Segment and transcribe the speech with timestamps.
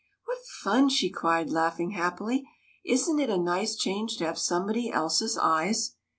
[0.25, 2.49] "What fun!" she cried, laughing happily."
[2.83, 5.91] Is n't it a nice change to have somebody else's eyes